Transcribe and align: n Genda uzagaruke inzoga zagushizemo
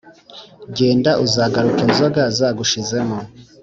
n 0.67 0.71
Genda 0.77 1.11
uzagaruke 1.25 1.81
inzoga 1.87 2.21
zagushizemo 2.37 3.17